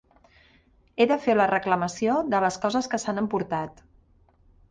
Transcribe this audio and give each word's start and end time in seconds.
He 0.95 1.05
de 1.11 1.17
fer 1.25 1.33
la 1.35 1.45
reclamació 1.51 2.17
de 2.35 2.41
les 2.45 2.57
coses 2.65 2.91
que 2.95 3.01
s'han 3.05 3.23
emportat. 3.25 3.87